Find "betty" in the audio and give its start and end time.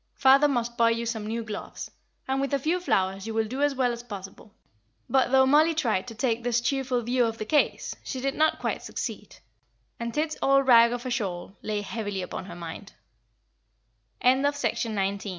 14.95-15.29